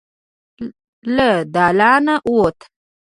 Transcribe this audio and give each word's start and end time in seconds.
له 1.15 1.29
دالانه 1.53 2.15
ووت. 2.31 2.59